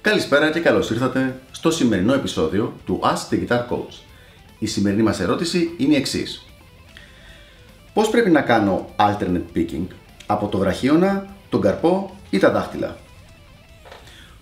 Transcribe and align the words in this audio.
Καλησπέρα 0.00 0.50
και 0.50 0.60
καλώς 0.60 0.90
ήρθατε 0.90 1.40
στο 1.50 1.70
σημερινό 1.70 2.14
επεισόδιο 2.14 2.72
του 2.84 3.00
Ask 3.02 3.34
the 3.34 3.46
Guitar 3.46 3.58
Coach. 3.58 4.02
Η 4.58 4.66
σημερινή 4.66 5.02
μας 5.02 5.20
ερώτηση 5.20 5.74
είναι 5.76 5.94
η 5.94 5.96
εξής. 5.96 6.44
Πώς 7.92 8.10
πρέπει 8.10 8.30
να 8.30 8.40
κάνω 8.40 8.88
alternate 8.96 9.56
picking 9.56 9.86
από 10.26 10.46
το 10.46 10.58
βραχίωνα, 10.58 11.26
τον 11.48 11.60
καρπό 11.60 12.16
ή 12.30 12.38
τα 12.38 12.50
δάχτυλα; 12.50 12.96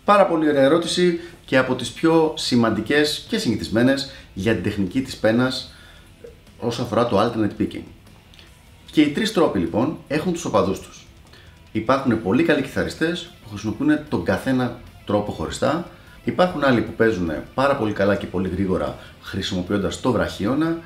Πάρα 0.04 0.27
πολύ 0.27 0.48
ωραία 0.48 0.62
ερώτηση 0.62 1.21
και 1.45 1.59
από 1.59 1.75
τις 1.75 1.91
πιο 1.91 2.32
σημαντικές 2.36 3.27
και 3.29 3.38
συνηθισμένες 3.38 4.11
για 4.34 4.54
την 4.54 4.62
τεχνική 4.62 5.02
της 5.02 5.16
πένας 5.16 5.75
όσο 6.59 6.82
αφορά 6.82 7.07
το 7.07 7.21
alternate 7.21 7.63
picking. 7.63 7.85
Και 8.91 9.00
οι 9.00 9.08
τρεις 9.08 9.32
τρόποι 9.32 9.58
λοιπόν 9.58 9.99
έχουν 10.08 10.32
τους 10.32 10.44
οπαδούς 10.44 10.80
τους. 10.80 11.07
Υπάρχουν 11.72 12.22
πολύ 12.22 12.43
καλοί 12.43 12.63
κιθαριστές 12.63 13.30
που 13.43 13.49
χρησιμοποιούν 13.49 13.99
τον 14.08 14.25
καθένα 14.25 14.80
τρόπο 15.06 15.32
χωριστά. 15.32 15.88
Υπάρχουν 16.24 16.64
άλλοι 16.64 16.80
που 16.80 16.92
παίζουν 16.92 17.30
πάρα 17.54 17.76
πολύ 17.76 17.92
καλά 17.92 18.16
και 18.16 18.26
πολύ 18.26 18.48
γρήγορα 18.48 18.98
χρησιμοποιώντας 19.22 20.00
το 20.00 20.12
βραχίωνα, 20.12 20.79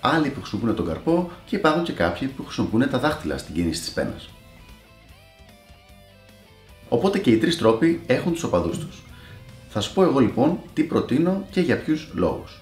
άλλοι 0.00 0.28
που 0.28 0.40
χρησιμοποιούν 0.40 0.74
τον 0.76 0.86
καρπό 0.86 1.30
και 1.44 1.56
υπάρχουν 1.56 1.82
και 1.82 1.92
κάποιοι 1.92 2.28
που 2.28 2.44
χρησιμοποιούν 2.44 2.90
τα 2.90 2.98
δάχτυλα 2.98 3.38
στην 3.38 3.54
κίνηση 3.54 3.80
της 3.80 3.90
πένας. 3.90 4.28
Οπότε 6.88 7.18
και 7.18 7.30
οι 7.30 7.36
τρεις 7.36 7.58
τρόποι 7.58 8.00
έχουν 8.06 8.32
τους 8.32 8.42
οπαδούς 8.42 8.78
τους. 8.78 9.02
Θα 9.68 9.80
σου 9.80 9.92
πω 9.92 10.02
εγώ 10.02 10.18
λοιπόν 10.18 10.58
τι 10.72 10.82
προτείνω 10.82 11.46
και 11.50 11.60
για 11.60 11.78
ποιους 11.78 12.10
λόγους. 12.14 12.60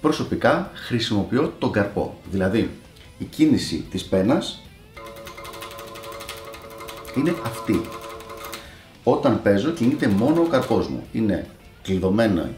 Προσωπικά 0.00 0.70
χρησιμοποιώ 0.74 1.52
τον 1.58 1.72
καρπό, 1.72 2.20
δηλαδή 2.30 2.70
η 3.18 3.24
κίνηση 3.24 3.86
της 3.90 4.04
πένας 4.04 4.62
είναι 7.16 7.34
αυτή. 7.44 7.80
Όταν 9.04 9.42
παίζω 9.42 9.70
κινείται 9.70 10.08
μόνο 10.08 10.40
ο 10.40 10.46
καρπός 10.46 10.88
μου. 10.88 11.06
Είναι 11.12 11.46
κλειδωμένα 11.82 12.50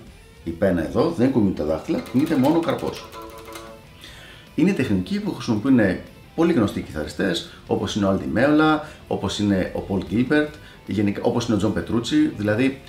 η 0.45 0.51
πένα 0.51 0.83
εδώ, 0.85 1.11
δεν 1.11 1.33
κουνιούνται 1.33 1.63
τα 1.63 1.65
δάχτυλα, 1.65 1.99
κινείται 1.99 2.37
μόνο 2.37 2.57
ο 2.57 2.61
καρπός. 2.61 3.07
Είναι 4.55 4.73
τεχνική 4.73 5.21
που 5.21 5.35
χρησιμοποιούν 5.35 5.81
πολύ 6.35 6.53
γνωστοί 6.53 6.83
κιθαριστές, 6.83 7.51
όπως 7.67 7.97
είναι 7.97 8.07
ο 8.07 8.19
Aldi 8.21 8.39
Meola, 8.39 8.81
όπως 9.09 9.39
είναι 9.39 9.73
ο 9.75 9.83
Paul 9.89 10.13
Gilbert, 10.13 10.51
γενικά, 10.87 11.21
όπως 11.23 11.49
είναι 11.49 11.57
ο 11.57 11.61
John 11.63 11.79
Petrucci, 11.79 12.31
δηλαδή 12.37 12.81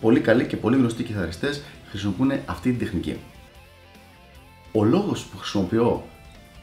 πολύ 0.00 0.20
καλοί 0.20 0.46
και 0.46 0.56
πολύ 0.56 0.76
γνωστοί 0.76 1.02
κιθαριστές 1.02 1.62
χρησιμοποιούν 1.88 2.32
αυτή 2.46 2.70
την 2.70 2.78
τεχνική. 2.78 3.16
Ο 4.72 4.84
λόγος 4.84 5.24
που 5.24 5.36
χρησιμοποιώ 5.38 6.04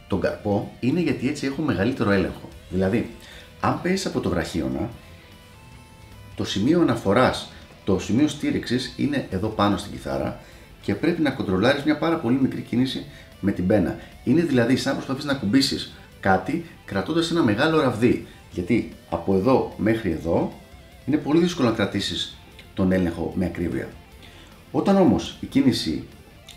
τον 0.07 0.19
καρπό 0.19 0.71
είναι 0.79 0.99
γιατί 0.99 1.27
έτσι 1.27 1.45
έχω 1.45 1.61
μεγαλύτερο 1.61 2.11
έλεγχο. 2.11 2.47
Δηλαδή, 2.69 3.09
αν 3.59 3.81
παίζεις 3.81 4.05
από 4.05 4.19
το 4.19 4.29
βραχίωνα, 4.29 4.89
το 6.41 6.47
σημείο 6.47 6.81
αναφοράς, 6.81 7.51
το 7.83 7.99
σημείο 7.99 8.27
στήριξης 8.27 8.93
είναι 8.97 9.27
εδώ 9.29 9.47
πάνω 9.47 9.77
στην 9.77 9.91
κιθάρα 9.91 10.39
και 10.81 10.95
πρέπει 10.95 11.21
να 11.21 11.31
κοντρολάρεις 11.31 11.83
μια 11.83 11.97
πάρα 11.97 12.15
πολύ 12.17 12.39
μικρή 12.41 12.61
κίνηση 12.61 13.05
με 13.39 13.51
την 13.51 13.67
πένα. 13.67 13.97
Είναι 14.23 14.41
δηλαδή 14.41 14.75
σαν 14.75 14.91
να 14.91 14.97
προσπαθείς 14.97 15.25
να 15.25 15.33
κουμπίσεις 15.33 15.93
κάτι 16.19 16.65
κρατώντας 16.85 17.31
ένα 17.31 17.43
μεγάλο 17.43 17.81
ραβδί. 17.81 18.27
Γιατί 18.51 18.91
από 19.09 19.35
εδώ 19.35 19.73
μέχρι 19.77 20.11
εδώ 20.11 20.53
είναι 21.05 21.17
πολύ 21.17 21.39
δύσκολο 21.39 21.69
να 21.69 21.75
κρατήσεις 21.75 22.37
τον 22.73 22.91
έλεγχο 22.91 23.33
με 23.35 23.45
ακρίβεια. 23.45 23.87
Όταν 24.71 24.97
όμως 24.97 25.37
η 25.39 25.45
κίνηση 25.45 26.07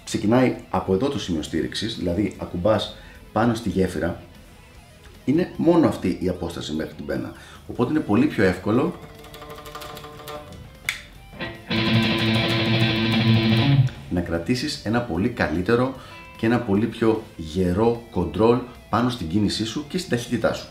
ξεκινάει 0.04 0.56
από 0.70 0.94
εδώ 0.94 1.08
το 1.08 1.18
σημείο 1.18 1.42
στήριξης, 1.42 1.96
δηλαδή 1.96 2.34
ακουμπάς 2.38 2.96
πάνω 3.32 3.54
στη 3.54 3.68
γέφυρα, 3.68 4.22
είναι 5.24 5.50
μόνο 5.56 5.88
αυτή 5.88 6.18
η 6.20 6.28
απόσταση 6.28 6.72
μέχρι 6.72 6.94
την 6.94 7.06
πένα. 7.06 7.32
Οπότε 7.66 7.90
είναι 7.90 8.00
πολύ 8.00 8.26
πιο 8.26 8.44
εύκολο 8.44 8.94
κρατήσεις 14.24 14.80
ένα 14.84 15.00
πολύ 15.00 15.28
καλύτερο 15.28 15.94
και 16.36 16.46
ένα 16.46 16.58
πολύ 16.58 16.86
πιο 16.86 17.22
γερό 17.36 18.02
κοντρόλ 18.10 18.58
πάνω 18.90 19.08
στην 19.08 19.28
κίνησή 19.28 19.66
σου 19.66 19.84
και 19.88 19.98
στην 19.98 20.10
ταχύτητά 20.10 20.52
σου. 20.52 20.66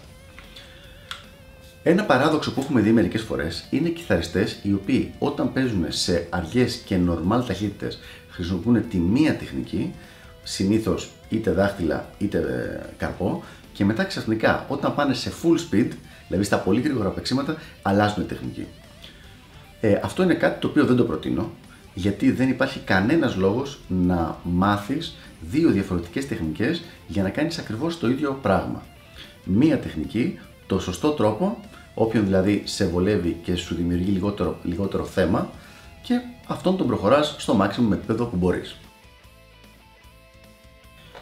Ένα 1.83 2.03
παράδοξο 2.03 2.53
που 2.53 2.59
έχουμε 2.61 2.81
δει 2.81 2.91
μερικές 2.91 3.21
φορές 3.21 3.67
είναι 3.69 3.89
κιθαριστές 3.89 4.59
οι 4.63 4.73
οποίοι 4.73 5.13
όταν 5.19 5.53
παίζουν 5.53 5.85
σε 5.87 6.27
αργές 6.29 6.75
και 6.75 6.97
normal 7.09 7.43
ταχύτητες 7.47 7.99
χρησιμοποιούν 8.29 8.89
τη 8.89 8.97
μία 8.97 9.35
τεχνική, 9.35 9.93
συνήθως 10.43 11.09
είτε 11.29 11.51
δάχτυλα 11.51 12.09
είτε 12.17 12.37
ε, 12.37 12.93
καρπό, 12.97 13.43
και 13.73 13.85
μετά 13.85 14.03
ξαφνικά 14.03 14.65
όταν 14.67 14.95
πάνε 14.95 15.13
σε 15.13 15.31
full 15.43 15.73
speed, 15.73 15.87
δηλαδή 16.27 16.43
στα 16.43 16.57
πολύ 16.57 16.81
γρήγορα 16.81 17.09
παίξήματα, 17.09 17.57
αλλάζουν 17.81 18.27
τεχνική. 18.27 18.67
Ε, 19.81 19.99
αυτό 20.03 20.23
είναι 20.23 20.33
κάτι 20.33 20.59
το 20.59 20.67
οποίο 20.67 20.85
δεν 20.85 20.95
το 20.95 21.03
προτείνω, 21.03 21.51
γιατί 21.93 22.31
δεν 22.31 22.49
υπάρχει 22.49 22.79
κανένας 22.79 23.35
λόγος 23.35 23.79
να 23.87 24.37
μάθεις 24.43 25.15
δύο 25.41 25.69
διαφορετικές 25.69 26.27
τεχνικές 26.27 26.83
για 27.07 27.23
να 27.23 27.29
κάνεις 27.29 27.57
ακριβώς 27.57 27.99
το 27.99 28.09
ίδιο 28.09 28.39
πράγμα. 28.41 28.83
Μία 29.43 29.79
τεχνική, 29.79 30.39
το 30.67 30.79
σωστό 30.79 31.09
τρόπο, 31.09 31.57
όποιον 31.93 32.25
δηλαδή 32.25 32.61
σε 32.65 32.85
βολεύει 32.85 33.37
και 33.43 33.55
σου 33.55 33.75
δημιουργεί 33.75 34.11
λιγότερο, 34.11 34.57
λιγότερο 34.63 35.05
θέμα 35.05 35.49
και 36.01 36.19
αυτόν 36.47 36.77
τον 36.77 36.87
προχωράς 36.87 37.35
στο 37.37 37.57
maximum 37.61 37.91
επίπεδο 37.91 38.25
που 38.25 38.35
μπορείς. 38.35 38.75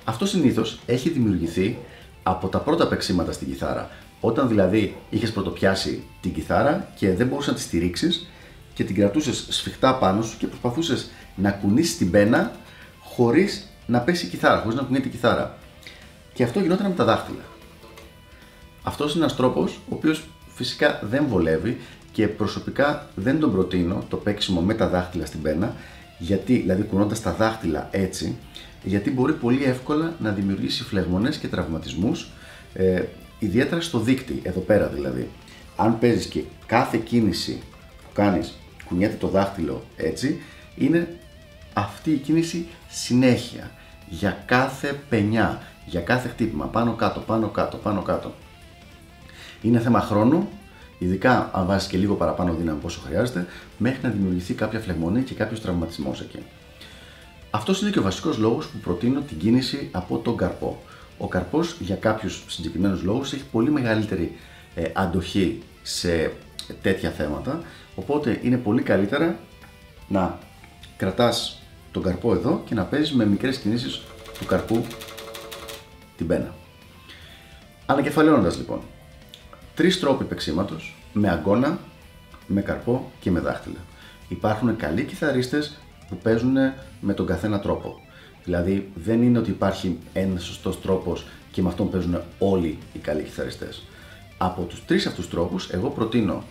Αυτό 0.04 0.26
συνήθως 0.26 0.80
έχει 0.86 1.10
δημιουργηθεί 1.10 1.78
από 2.24 2.48
τα 2.48 2.60
πρώτα 2.60 2.88
παίξήματα 2.88 3.32
στην 3.32 3.48
κιθάρα. 3.48 3.90
Όταν 4.20 4.48
δηλαδή 4.48 4.96
είχες 5.10 5.32
πρωτοπιάσει 5.32 6.04
την 6.22 6.34
κιθάρα 6.34 6.92
και 6.96 7.14
δεν 7.14 7.28
μπορούσες 7.28 7.52
να 7.52 7.58
τη 7.58 7.62
στηρίξεις 7.62 8.28
και 8.74 8.84
την 8.84 8.96
κρατούσες 8.96 9.46
σφιχτά 9.50 9.96
πάνω 9.96 10.22
σου 10.22 10.38
και 10.38 10.48
προσπαθούσες 10.48 11.10
να 11.36 11.52
κουνήσεις 11.52 11.98
την 11.98 12.12
πένα 12.12 12.52
χωρίς 13.00 13.68
να 13.86 14.00
πέσει 14.00 14.26
η 14.26 14.30
κιθάρα, 14.30 14.60
χωρίς 14.62 14.78
να 14.78 14.84
κουνιέται 14.84 15.08
η 15.08 15.12
κιθάρα. 15.12 15.58
Και 16.34 16.44
αυτό 16.44 16.60
γινόταν 16.60 16.88
με 16.88 16.96
τα 16.96 17.04
δάχτυλα. 17.04 17.44
Αυτός 18.84 19.14
είναι 19.14 19.24
ένας 19.24 19.36
τρόπος 19.36 19.80
ο 19.90 19.96
οποίος 19.96 20.24
φυσικά 20.54 21.00
δεν 21.04 21.26
βολεύει 21.28 21.78
και 22.12 22.28
προσωπικά 22.28 23.10
δεν 23.16 23.40
τον 23.40 23.52
προτείνω 23.52 24.04
το 24.10 24.18
παίξιμο 24.18 24.62
με 24.62 24.74
τα 24.74 24.88
δάχτυλα 24.88 25.26
στην 25.26 25.42
πένα, 25.42 25.76
γιατί, 26.18 26.58
δηλαδή 26.58 26.84
κουνώντας 26.84 27.22
τα 27.22 27.34
δάχτυλα 27.34 27.88
έτσι, 27.92 28.38
γιατί 28.84 29.12
μπορεί 29.12 29.34
πολύ 29.34 29.64
εύκολα 29.64 30.16
να 30.20 30.32
δημιουργήσει 30.32 30.84
φλεγμονές 30.84 31.38
και 31.38 31.48
τραυματισμούς, 31.48 32.32
ε, 32.74 33.04
ιδιαίτερα 33.40 33.82
στο 33.82 34.00
δίκτυ, 34.00 34.40
εδώ 34.44 34.60
πέρα 34.60 34.88
δηλαδή. 34.88 35.30
Αν 35.76 36.00
παίζεις 36.00 36.26
και 36.26 36.44
κάθε 36.66 36.98
κίνηση 36.98 37.62
που 38.14 38.22
κάνεις 38.22 38.54
κουνιέται 38.86 39.16
το 39.16 39.28
δάχτυλο 39.28 39.84
έτσι, 39.96 40.42
είναι 40.76 41.18
αυτή 41.74 42.12
η 42.12 42.18
κίνηση 42.18 42.68
συνέχεια, 42.90 43.72
για 44.10 44.44
κάθε 44.46 45.00
πενιά, 45.10 45.62
για 45.86 46.02
κάθε 46.02 46.28
χτύπημα, 46.28 46.66
πάνω 46.66 46.94
κάτω, 46.94 47.20
πάνω 47.20 47.48
κάτω, 47.48 47.78
πάνω 47.78 48.02
κάτω. 48.02 48.34
Είναι 49.62 49.80
θέμα 49.80 50.02
χρόνου, 50.02 50.50
ειδικά 50.98 51.50
αν 51.54 51.66
βάζεις 51.66 51.88
και 51.88 51.98
λίγο 51.98 52.16
παραπάνω 52.16 52.54
δύναμη 52.54 52.80
όσο 52.84 53.02
χρειάζεται, 53.06 53.46
μέχρι 53.78 54.00
να 54.04 54.10
δημιουργηθεί 54.10 54.54
κάποια 54.54 54.80
φλεγμονή 54.80 55.22
και 55.22 55.34
κάποιος 55.34 55.62
τραυματισμός 55.62 56.22
εκεί. 56.22 56.40
Αυτός 57.52 57.82
είναι 57.82 57.92
και 57.92 58.00
ο 58.00 58.02
βασικός 58.02 58.38
λόγος 58.38 58.68
που 58.68 58.78
προτείνω 58.78 59.20
την 59.22 59.38
κίνηση 59.38 59.90
από 59.92 60.18
τον 60.18 60.38
καρπό. 60.38 60.82
Ο 61.18 61.28
καρπός 61.28 61.76
για 61.80 61.96
κάποιους 61.96 62.44
συγκεκριμένους 62.48 63.04
λόγους 63.04 63.34
έχει 63.34 63.44
πολύ 63.52 63.72
μεγαλύτερη 63.72 64.38
ε, 64.76 64.84
αντοχή 64.94 65.64
σε 65.82 66.34
τέτοια 66.82 67.10
θέματα, 67.12 67.62
οπότε 67.96 68.40
είναι 68.42 68.58
πολύ 68.58 68.82
καλύτερα 68.82 69.40
να 70.08 70.40
κρατάς 70.98 71.62
τον 71.92 72.04
καρπό 72.04 72.34
εδώ 72.34 72.62
και 72.66 72.76
να 72.76 72.84
παίζεις 72.84 73.14
με 73.14 73.26
μικρές 73.26 73.58
κινήσεις 73.58 74.02
του 74.40 74.46
καρπού 74.46 74.86
την 76.18 76.28
πένα. 76.28 76.54
Ανακεφαλαιώνοντας 77.86 78.58
λοιπόν, 78.58 78.82
τρεις 79.76 80.00
τρόποι 80.00 80.24
παίξήματος 80.24 80.96
με 81.14 81.30
αγκώνα, 81.30 81.80
με 82.48 82.62
καρπό 82.62 83.12
και 83.20 83.32
με 83.32 83.40
δάχτυλα. 83.40 83.80
Υπάρχουν 84.28 84.76
καλοί 84.76 85.04
κιθαρίστες 85.04 85.80
που 86.10 86.18
παίζουν 86.18 86.56
με 87.00 87.14
τον 87.14 87.26
καθένα 87.26 87.60
τρόπο. 87.60 88.00
Δηλαδή 88.44 88.92
δεν 88.96 89.22
είναι 89.22 89.38
ότι 89.38 89.50
υπάρχει 89.50 89.98
ένας 90.14 90.44
σωστός 90.44 90.82
τρόπος 90.82 91.26
και 91.52 91.62
με 91.62 91.70
αυτόν 91.70 91.90
παίζουν 91.90 92.22
όλοι 92.40 92.78
οι 92.94 93.00
καλοί 93.00 93.24
κιθαριστές. 93.24 93.84
Από 94.38 94.62
τους 94.62 94.86
τρεις 94.86 95.06
αυτούς 95.06 95.30
τρόπους 95.30 95.70
εγώ 95.70 95.90
προτείνω 95.90 96.44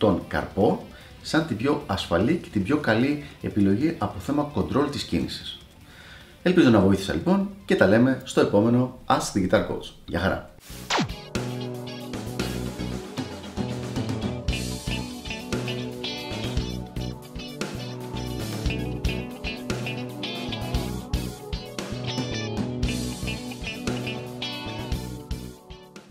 τον 0.00 0.22
καρπό 0.28 0.86
σαν 1.22 1.46
την 1.46 1.56
πιο 1.56 1.82
ασφαλή 1.86 2.34
και 2.42 2.48
την 2.52 2.62
πιο 2.62 2.76
καλή 2.76 3.24
επιλογή 3.42 3.94
από 3.98 4.18
θέμα 4.18 4.52
control 4.54 4.88
της 4.90 5.02
κίνησης. 5.02 5.58
Ελπίζω 6.42 6.70
να 6.70 6.80
βοήθησα 6.80 7.12
λοιπόν 7.12 7.48
και 7.64 7.76
τα 7.76 7.86
λέμε 7.86 8.20
στο 8.24 8.40
επόμενο 8.40 8.98
Ask 9.06 9.36
the 9.36 9.48
Guitar 9.50 9.60
Coach. 9.60 9.90
Γεια 10.06 10.20
χαρά! 10.20 10.50